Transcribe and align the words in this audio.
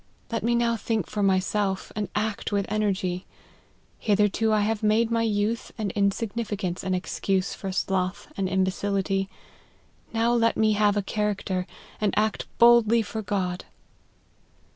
Let 0.31 0.41
me 0.41 0.55
now 0.55 0.75
think 0.77 1.05
for 1.05 1.21
myself, 1.21 1.91
and 1.95 2.09
act 2.15 2.51
with 2.51 2.65
energy. 2.69 3.27
Hitherto 3.99 4.51
I 4.51 4.61
have 4.61 4.81
made 4.81 5.11
my 5.11 5.21
youth 5.21 5.71
and 5.77 5.91
insignificance 5.91 6.83
an 6.83 6.95
excuse 6.95 7.53
for 7.53 7.71
sloth 7.71 8.27
and 8.35 8.49
imbecility: 8.49 9.29
now 10.11 10.33
let 10.33 10.57
me 10.57 10.71
have 10.71 10.97
a 10.97 11.03
cha 11.03 11.21
racter, 11.21 11.67
and 12.01 12.17
act 12.17 12.47
boldly 12.57 13.03
for 13.03 13.21
God." 13.21 13.65